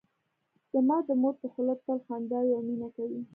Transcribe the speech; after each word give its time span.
زما 0.73 0.97
د 1.07 1.09
مور 1.21 1.33
په 1.41 1.47
خوله 1.53 1.73
تل 1.85 1.99
خندا 2.05 2.39
وي 2.41 2.51
او 2.55 2.61
مینه 2.67 2.89
کوي 2.95 3.21